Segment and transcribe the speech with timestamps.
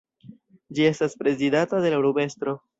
[0.79, 2.61] Ĝi estas prezidata de la urbestro.